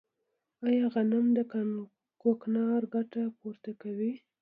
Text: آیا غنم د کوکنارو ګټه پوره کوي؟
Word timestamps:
آیا 0.67 0.85
غنم 0.93 1.25
د 1.37 1.39
کوکنارو 2.21 2.87
ګټه 2.93 3.21
پوره 3.37 3.73
کوي؟ 3.81 4.11